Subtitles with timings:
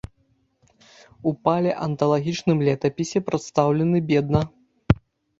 [1.31, 4.41] У палеанталагічным летапісе прадстаўлены бедна.